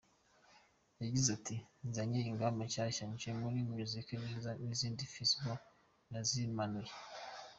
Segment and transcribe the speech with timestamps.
[1.03, 1.55] Yagize ati
[1.87, 5.55] “Nzanye ingamba nshyashya nje muri music neza izindi fisible
[6.11, 6.93] nazimanuye.